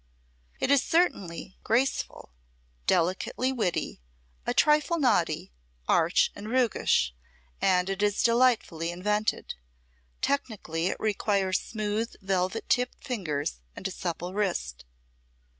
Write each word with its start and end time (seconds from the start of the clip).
It 0.59 0.71
is 0.71 0.81
certainly 0.81 1.59
graceful, 1.63 2.33
delicately 2.87 3.51
witty, 3.51 4.01
a 4.47 4.53
trifle 4.55 4.97
naughty, 4.97 5.51
arch 5.87 6.31
and 6.35 6.49
roguish, 6.49 7.13
and 7.61 7.87
it 7.87 8.01
is 8.01 8.23
delightfully 8.23 8.89
invented. 8.89 9.53
Technically, 10.19 10.87
it 10.87 10.99
requires 10.99 11.59
smooth, 11.59 12.13
velvet 12.19 12.67
tipped 12.67 13.03
fingers 13.03 13.61
and 13.75 13.87
a 13.87 13.91
supple 13.91 14.33
wrist. 14.33 14.85